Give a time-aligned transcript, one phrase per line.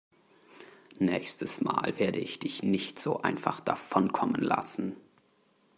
[0.97, 4.97] Nächstes Mal werde ich dich nicht so einfach davonkommen lassen.